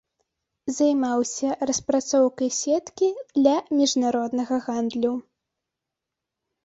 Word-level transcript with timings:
Займаўся 0.77 1.47
распрацоўкай 1.71 2.49
сеткі 2.61 3.09
для 3.39 3.55
міжнароднага 3.77 4.55
гандлю. 4.67 5.13